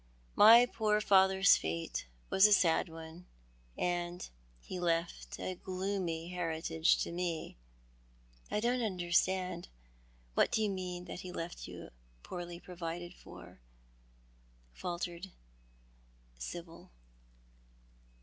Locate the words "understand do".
8.81-10.59